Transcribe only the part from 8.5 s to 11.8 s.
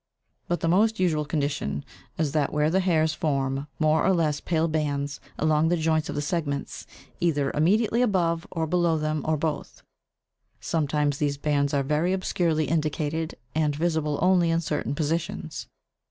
below them or both; sometimes these bands